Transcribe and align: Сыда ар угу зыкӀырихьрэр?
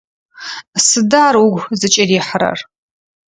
Сыда 0.87 1.21
ар 1.29 1.35
угу 1.45 1.59
зыкӀырихьрэр? 1.79 2.59